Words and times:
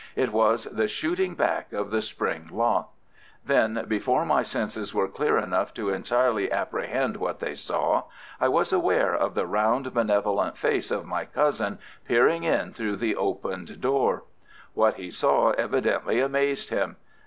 It 0.15 0.31
was 0.33 0.63
the 0.63 0.87
shooting 0.87 1.35
back 1.35 1.71
of 1.73 1.91
the 1.91 2.01
spring 2.01 2.49
lock. 2.51 2.91
Then, 3.45 3.85
before 3.87 4.25
my 4.25 4.41
senses 4.41 4.95
were 4.95 5.07
clear 5.07 5.37
enough 5.37 5.75
to 5.75 5.91
entirely 5.91 6.51
apprehend 6.51 7.17
what 7.17 7.39
they 7.39 7.53
saw, 7.53 8.05
I 8.39 8.47
was 8.47 8.73
aware 8.73 9.13
of 9.15 9.35
the 9.35 9.45
round, 9.45 9.93
benevolent 9.93 10.57
face 10.57 10.89
of 10.89 11.05
my 11.05 11.25
cousin 11.25 11.77
peering 12.07 12.41
in 12.43 12.71
through 12.71 12.95
the 12.95 13.15
opened 13.15 13.79
door. 13.79 14.23
What 14.73 14.95
he 14.95 15.11
saw 15.11 15.51
evidently 15.51 16.19
amazed 16.19 16.71
him. 16.71 16.95